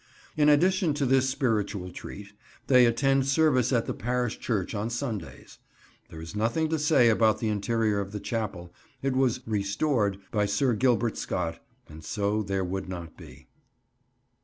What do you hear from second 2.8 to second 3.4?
attend